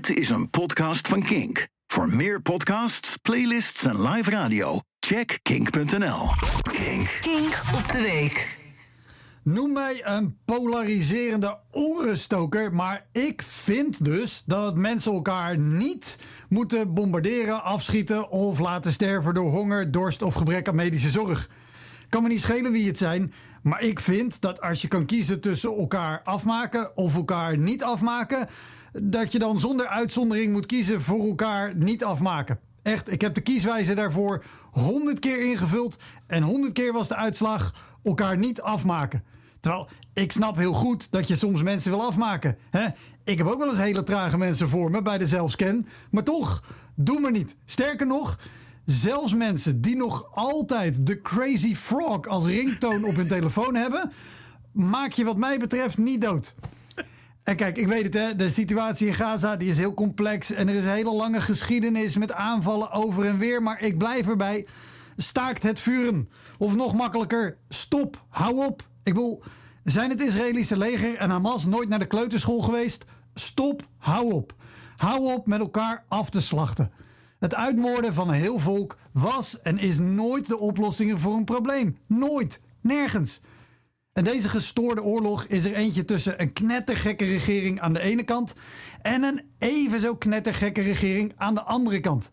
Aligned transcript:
Dit 0.00 0.16
is 0.16 0.30
een 0.30 0.50
podcast 0.50 1.08
van 1.08 1.22
Kink. 1.22 1.68
Voor 1.86 2.08
meer 2.08 2.42
podcasts, 2.42 3.16
playlists 3.16 3.84
en 3.84 4.02
live 4.08 4.30
radio, 4.30 4.80
check 5.00 5.38
kink.nl. 5.42 6.28
Kink. 6.62 7.18
Kink 7.20 7.62
op 7.74 7.92
de 7.92 8.00
week. 8.02 8.56
Noem 9.42 9.72
mij 9.72 10.00
een 10.04 10.38
polariserende 10.44 11.58
orenstoker, 11.70 12.74
maar 12.74 13.06
ik 13.12 13.42
vind 13.42 14.04
dus 14.04 14.42
dat 14.46 14.76
mensen 14.76 15.12
elkaar 15.12 15.58
niet 15.58 16.18
moeten 16.48 16.94
bombarderen, 16.94 17.62
afschieten 17.62 18.30
of 18.30 18.58
laten 18.58 18.92
sterven 18.92 19.34
door 19.34 19.50
honger, 19.50 19.90
dorst 19.90 20.22
of 20.22 20.34
gebrek 20.34 20.68
aan 20.68 20.74
medische 20.74 21.10
zorg. 21.10 21.48
Kan 22.10 22.22
me 22.22 22.28
niet 22.28 22.40
schelen 22.40 22.72
wie 22.72 22.86
het 22.86 22.98
zijn, 22.98 23.32
maar 23.62 23.82
ik 23.82 24.00
vind 24.00 24.40
dat 24.40 24.60
als 24.60 24.82
je 24.82 24.88
kan 24.88 25.06
kiezen 25.06 25.40
tussen 25.40 25.76
elkaar 25.76 26.20
afmaken 26.24 26.96
of 26.96 27.14
elkaar 27.14 27.58
niet 27.58 27.82
afmaken, 27.82 28.48
dat 28.92 29.32
je 29.32 29.38
dan 29.38 29.58
zonder 29.58 29.86
uitzondering 29.86 30.52
moet 30.52 30.66
kiezen 30.66 31.02
voor 31.02 31.26
elkaar 31.26 31.76
niet 31.76 32.04
afmaken. 32.04 32.58
Echt, 32.82 33.12
ik 33.12 33.20
heb 33.20 33.34
de 33.34 33.40
kieswijze 33.40 33.94
daarvoor 33.94 34.44
honderd 34.70 35.18
keer 35.18 35.50
ingevuld 35.50 35.98
en 36.26 36.42
honderd 36.42 36.72
keer 36.72 36.92
was 36.92 37.08
de 37.08 37.16
uitslag 37.16 37.74
elkaar 38.04 38.36
niet 38.36 38.60
afmaken. 38.60 39.24
Terwijl 39.60 39.88
ik 40.14 40.32
snap 40.32 40.56
heel 40.56 40.72
goed 40.72 41.10
dat 41.10 41.28
je 41.28 41.34
soms 41.34 41.62
mensen 41.62 41.90
wil 41.90 42.02
afmaken. 42.02 42.58
Hè? 42.70 42.86
Ik 43.24 43.38
heb 43.38 43.46
ook 43.46 43.58
wel 43.58 43.68
eens 43.68 43.78
hele 43.78 44.02
trage 44.02 44.38
mensen 44.38 44.68
voor 44.68 44.90
me 44.90 45.02
bij 45.02 45.18
de 45.18 45.26
zelfscan. 45.26 45.86
Maar 46.10 46.24
toch, 46.24 46.62
doe 46.94 47.20
maar 47.20 47.30
niet. 47.30 47.56
Sterker 47.64 48.06
nog, 48.06 48.38
zelfs 48.90 49.34
mensen 49.34 49.80
die 49.80 49.96
nog 49.96 50.28
altijd 50.34 51.06
de 51.06 51.20
Crazy 51.20 51.74
Frog 51.74 52.26
als 52.26 52.44
ringtoon 52.44 53.04
op 53.04 53.16
hun 53.16 53.28
telefoon 53.28 53.74
hebben, 53.74 54.12
maak 54.72 55.12
je 55.12 55.24
wat 55.24 55.36
mij 55.36 55.58
betreft 55.58 55.98
niet 55.98 56.20
dood. 56.20 56.54
En 57.42 57.56
kijk, 57.56 57.78
ik 57.78 57.86
weet 57.86 58.02
het, 58.02 58.14
hè, 58.14 58.36
de 58.36 58.50
situatie 58.50 59.06
in 59.06 59.14
Gaza 59.14 59.56
die 59.56 59.68
is 59.68 59.78
heel 59.78 59.94
complex 59.94 60.50
en 60.50 60.68
er 60.68 60.74
is 60.74 60.84
een 60.84 60.90
hele 60.90 61.14
lange 61.14 61.40
geschiedenis 61.40 62.16
met 62.16 62.32
aanvallen 62.32 62.90
over 62.90 63.26
en 63.26 63.38
weer. 63.38 63.62
Maar 63.62 63.82
ik 63.82 63.98
blijf 63.98 64.28
erbij. 64.28 64.66
Staakt 65.16 65.62
het 65.62 65.80
vuren. 65.80 66.28
Of 66.58 66.74
nog 66.74 66.94
makkelijker, 66.94 67.56
stop, 67.68 68.24
hou 68.28 68.66
op. 68.66 68.82
Ik 69.02 69.14
bedoel, 69.14 69.42
zijn 69.84 70.10
het 70.10 70.22
Israëlische 70.22 70.76
leger 70.76 71.16
en 71.16 71.30
Hamas 71.30 71.66
nooit 71.66 71.88
naar 71.88 71.98
de 71.98 72.06
kleuterschool 72.06 72.62
geweest? 72.62 73.04
Stop, 73.34 73.82
hou 73.98 74.32
op. 74.32 74.54
Hou 74.96 75.32
op 75.32 75.46
met 75.46 75.60
elkaar 75.60 76.04
af 76.08 76.30
te 76.30 76.40
slachten. 76.40 76.92
Het 77.40 77.54
uitmoorden 77.54 78.14
van 78.14 78.28
een 78.28 78.34
heel 78.34 78.58
volk 78.58 78.98
was 79.12 79.60
en 79.62 79.78
is 79.78 79.98
nooit 79.98 80.48
de 80.48 80.58
oplossing 80.58 81.20
voor 81.20 81.34
een 81.34 81.44
probleem. 81.44 81.98
Nooit. 82.06 82.60
Nergens. 82.80 83.40
En 84.12 84.24
deze 84.24 84.48
gestoorde 84.48 85.02
oorlog 85.02 85.44
is 85.44 85.64
er 85.64 85.74
eentje 85.74 86.04
tussen 86.04 86.40
een 86.40 86.52
knettergekke 86.52 87.24
regering 87.24 87.80
aan 87.80 87.92
de 87.92 88.00
ene 88.00 88.22
kant 88.22 88.54
en 89.02 89.22
een 89.22 89.42
even 89.58 90.00
zo 90.00 90.16
knettergekke 90.16 90.80
regering 90.80 91.32
aan 91.36 91.54
de 91.54 91.62
andere 91.62 92.00
kant. 92.00 92.30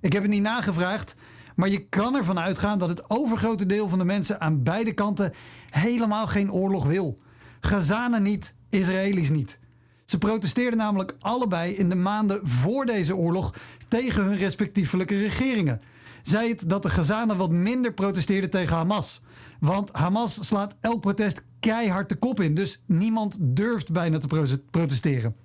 Ik 0.00 0.12
heb 0.12 0.22
het 0.22 0.30
niet 0.30 0.42
nagevraagd, 0.42 1.16
maar 1.54 1.68
je 1.68 1.88
kan 1.88 2.14
ervan 2.14 2.38
uitgaan 2.38 2.78
dat 2.78 2.88
het 2.88 3.10
overgrote 3.10 3.66
deel 3.66 3.88
van 3.88 3.98
de 3.98 4.04
mensen 4.04 4.40
aan 4.40 4.62
beide 4.62 4.92
kanten 4.92 5.32
helemaal 5.70 6.26
geen 6.26 6.52
oorlog 6.52 6.86
wil. 6.86 7.18
Gazanen 7.60 8.22
niet, 8.22 8.54
Israëli's 8.70 9.30
niet. 9.30 9.58
Ze 10.06 10.18
protesteerden 10.18 10.78
namelijk 10.78 11.16
allebei 11.20 11.72
in 11.72 11.88
de 11.88 11.94
maanden 11.94 12.40
voor 12.42 12.86
deze 12.86 13.16
oorlog 13.16 13.54
tegen 13.88 14.24
hun 14.24 14.36
respectievelijke 14.36 15.18
regeringen. 15.18 15.80
Zij 16.22 16.48
het 16.48 16.62
dat 16.66 16.82
de 16.82 16.90
Gazanen 16.90 17.36
wat 17.36 17.50
minder 17.50 17.92
protesteerden 17.92 18.50
tegen 18.50 18.76
Hamas. 18.76 19.22
Want 19.60 19.92
Hamas 19.92 20.38
slaat 20.46 20.74
elk 20.80 21.00
protest 21.00 21.42
keihard 21.60 22.08
de 22.08 22.14
kop 22.14 22.40
in, 22.40 22.54
dus 22.54 22.82
niemand 22.86 23.36
durft 23.40 23.92
bijna 23.92 24.18
te 24.18 24.58
protesteren. 24.70 25.36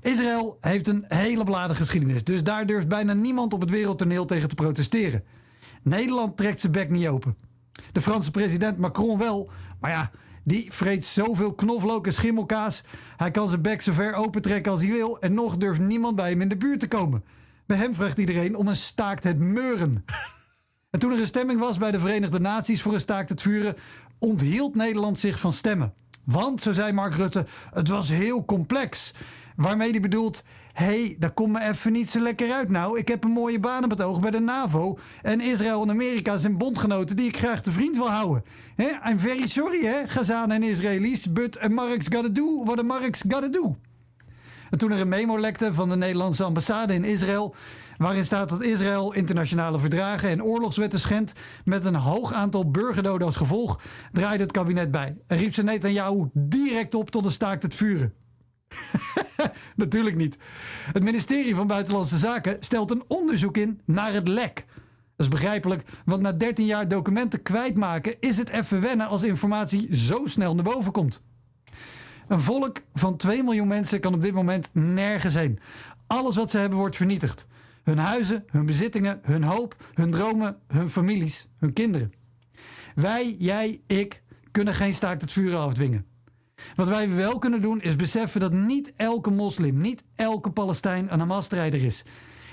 Israël 0.00 0.56
heeft 0.60 0.88
een 0.88 1.04
hele 1.08 1.44
beladen 1.44 1.76
geschiedenis, 1.76 2.24
dus 2.24 2.42
daar 2.42 2.66
durft 2.66 2.88
bijna 2.88 3.12
niemand 3.12 3.52
op 3.52 3.60
het 3.60 3.70
wereldtoneel 3.70 4.24
tegen 4.24 4.48
te 4.48 4.54
protesteren. 4.54 5.24
Nederland 5.82 6.36
trekt 6.36 6.60
zijn 6.60 6.72
bek 6.72 6.90
niet 6.90 7.06
open. 7.06 7.36
De 7.92 8.02
Franse 8.02 8.30
president 8.30 8.78
Macron 8.78 9.18
wel, 9.18 9.50
maar 9.80 9.90
ja, 9.90 10.10
die 10.44 10.72
vreet 10.72 11.04
zoveel 11.04 11.54
knoflook 11.54 12.06
en 12.06 12.12
schimmelkaas. 12.12 12.84
Hij 13.16 13.30
kan 13.30 13.48
zijn 13.48 13.62
bek 13.62 13.82
zo 13.82 13.92
ver 13.92 14.14
opentrekken 14.14 14.72
als 14.72 14.80
hij 14.80 14.90
wil 14.90 15.20
en 15.20 15.34
nog 15.34 15.56
durft 15.56 15.80
niemand 15.80 16.16
bij 16.16 16.30
hem 16.30 16.40
in 16.40 16.48
de 16.48 16.56
buurt 16.56 16.80
te 16.80 16.88
komen. 16.88 17.24
Bij 17.66 17.76
hem 17.76 17.94
vraagt 17.94 18.18
iedereen 18.18 18.56
om 18.56 18.68
een 18.68 18.76
staakt 18.76 19.24
het 19.24 19.38
meuren. 19.38 20.04
En 20.90 21.00
toen 21.00 21.12
er 21.12 21.20
een 21.20 21.26
stemming 21.26 21.60
was 21.60 21.78
bij 21.78 21.90
de 21.90 22.00
Verenigde 22.00 22.40
Naties 22.40 22.82
voor 22.82 22.94
een 22.94 23.00
staakt 23.00 23.28
het 23.28 23.42
vuren, 23.42 23.76
onthield 24.18 24.74
Nederland 24.74 25.18
zich 25.18 25.40
van 25.40 25.52
stemmen. 25.52 25.94
Want, 26.24 26.62
zo 26.62 26.72
zei 26.72 26.92
Mark 26.92 27.14
Rutte, 27.14 27.46
het 27.72 27.88
was 27.88 28.08
heel 28.08 28.44
complex. 28.44 29.14
Waarmee 29.56 29.90
hij 29.90 30.00
bedoelt, 30.00 30.42
hé, 30.72 30.84
hey, 30.84 31.16
dat 31.18 31.34
komt 31.34 31.52
me 31.52 31.60
even 31.60 31.92
niet 31.92 32.10
zo 32.10 32.20
lekker 32.20 32.52
uit 32.52 32.68
nou. 32.68 32.98
Ik 32.98 33.08
heb 33.08 33.24
een 33.24 33.30
mooie 33.30 33.60
baan 33.60 33.84
op 33.84 33.90
het 33.90 34.02
oog 34.02 34.20
bij 34.20 34.30
de 34.30 34.40
NAVO. 34.40 34.98
En 35.22 35.40
Israël 35.40 35.82
en 35.82 35.90
Amerika 35.90 36.38
zijn 36.38 36.58
bondgenoten 36.58 37.16
die 37.16 37.26
ik 37.26 37.36
graag 37.36 37.60
te 37.62 37.72
vriend 37.72 37.96
wil 37.96 38.10
houden. 38.10 38.44
I'm 39.08 39.18
very 39.18 39.46
sorry, 39.46 39.84
hè, 39.84 40.08
Gazanen 40.08 40.56
en 40.56 40.62
Israëli's. 40.62 41.32
But 41.32 41.64
a 41.64 41.68
Mark's 41.68 42.06
gotta 42.10 42.28
do 42.28 42.64
what 42.64 42.78
a 42.78 42.82
Mark's 42.82 43.24
gotta 43.28 43.48
do. 43.48 43.76
En 44.70 44.78
toen 44.78 44.92
er 44.92 45.00
een 45.00 45.08
memo 45.08 45.38
lekte 45.38 45.74
van 45.74 45.88
de 45.88 45.96
Nederlandse 45.96 46.44
ambassade 46.44 46.94
in 46.94 47.04
Israël, 47.04 47.54
waarin 47.96 48.24
staat 48.24 48.48
dat 48.48 48.62
Israël 48.62 49.12
internationale 49.12 49.78
verdragen 49.78 50.28
en 50.28 50.42
oorlogswetten 50.42 51.00
schendt 51.00 51.32
met 51.64 51.84
een 51.84 51.94
hoog 51.94 52.32
aantal 52.32 52.70
burgerdoden 52.70 53.26
als 53.26 53.36
gevolg, 53.36 53.80
draaide 54.12 54.42
het 54.42 54.52
kabinet 54.52 54.90
bij 54.90 55.16
en 55.26 55.36
riep 55.36 55.54
ze 55.54 55.62
Netanyahu 55.62 56.28
direct 56.32 56.94
op 56.94 57.10
tot 57.10 57.24
een 57.24 57.30
staakt 57.30 57.62
het 57.62 57.74
vuren. 57.74 58.14
Natuurlijk 59.76 60.16
niet. 60.16 60.38
Het 60.92 61.02
ministerie 61.02 61.54
van 61.54 61.66
Buitenlandse 61.66 62.16
Zaken 62.16 62.56
stelt 62.60 62.90
een 62.90 63.04
onderzoek 63.08 63.56
in 63.56 63.80
naar 63.84 64.12
het 64.12 64.28
lek. 64.28 64.64
Dat 65.16 65.26
is 65.26 65.28
begrijpelijk, 65.28 65.84
want 66.04 66.22
na 66.22 66.32
13 66.32 66.66
jaar 66.66 66.88
documenten 66.88 67.42
kwijtmaken 67.42 68.16
is 68.20 68.36
het 68.36 68.48
even 68.48 68.80
wennen 68.80 69.06
als 69.08 69.22
informatie 69.22 69.96
zo 69.96 70.26
snel 70.26 70.54
naar 70.54 70.64
boven 70.64 70.92
komt. 70.92 71.24
Een 72.28 72.40
volk 72.40 72.82
van 72.94 73.16
2 73.16 73.42
miljoen 73.42 73.68
mensen 73.68 74.00
kan 74.00 74.14
op 74.14 74.22
dit 74.22 74.32
moment 74.32 74.68
nergens 74.72 75.34
heen. 75.34 75.58
Alles 76.06 76.36
wat 76.36 76.50
ze 76.50 76.58
hebben 76.58 76.78
wordt 76.78 76.96
vernietigd. 76.96 77.46
Hun 77.84 77.98
huizen, 77.98 78.44
hun 78.46 78.66
bezittingen, 78.66 79.20
hun 79.22 79.42
hoop, 79.42 79.76
hun 79.94 80.10
dromen, 80.10 80.56
hun 80.66 80.90
families, 80.90 81.48
hun 81.58 81.72
kinderen. 81.72 82.12
Wij, 82.94 83.34
jij, 83.38 83.80
ik 83.86 84.22
kunnen 84.50 84.74
geen 84.74 84.94
staakt 84.94 85.20
het 85.20 85.32
vuren 85.32 85.58
afdwingen. 85.58 86.06
Wat 86.74 86.88
wij 86.88 87.14
wel 87.14 87.38
kunnen 87.38 87.60
doen 87.60 87.80
is 87.80 87.96
beseffen 87.96 88.40
dat 88.40 88.52
niet 88.52 88.92
elke 88.96 89.30
moslim, 89.30 89.80
niet 89.80 90.04
elke 90.14 90.50
Palestijn 90.50 91.12
een 91.12 91.18
Hamas-strijder 91.18 91.84
is. 91.84 92.04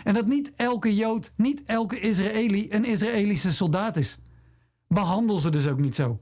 En 0.03 0.13
dat 0.13 0.27
niet 0.27 0.51
elke 0.55 0.95
Jood, 0.95 1.31
niet 1.35 1.63
elke 1.65 1.99
Israëli 1.99 2.67
een 2.69 2.85
Israëlische 2.85 3.51
soldaat 3.51 3.97
is. 3.97 4.19
Behandel 4.87 5.39
ze 5.39 5.49
dus 5.49 5.67
ook 5.67 5.79
niet 5.79 5.95
zo. 5.95 6.19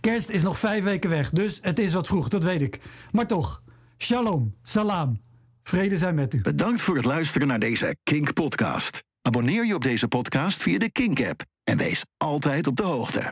Kerst 0.00 0.28
is 0.28 0.42
nog 0.42 0.58
vijf 0.58 0.84
weken 0.84 1.10
weg, 1.10 1.30
dus 1.30 1.58
het 1.62 1.78
is 1.78 1.92
wat 1.92 2.06
vroeg, 2.06 2.28
dat 2.28 2.44
weet 2.44 2.60
ik. 2.60 2.80
Maar 3.10 3.26
toch, 3.26 3.62
shalom, 3.98 4.54
salam, 4.62 5.20
vrede 5.62 5.98
zijn 5.98 6.14
met 6.14 6.34
u. 6.34 6.40
Bedankt 6.40 6.82
voor 6.82 6.96
het 6.96 7.04
luisteren 7.04 7.48
naar 7.48 7.58
deze 7.58 7.96
Kink-podcast. 8.02 9.02
Abonneer 9.22 9.66
je 9.66 9.74
op 9.74 9.82
deze 9.82 10.08
podcast 10.08 10.62
via 10.62 10.78
de 10.78 10.90
Kink-app 10.90 11.42
en 11.64 11.76
wees 11.76 12.04
altijd 12.16 12.66
op 12.66 12.76
de 12.76 12.82
hoogte. 12.82 13.28